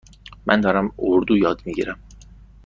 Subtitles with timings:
[0.45, 1.99] من دارم اردو یاد می گیرم.